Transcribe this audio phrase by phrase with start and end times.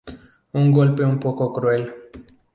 [0.53, 1.93] Un golpe un poco cruel".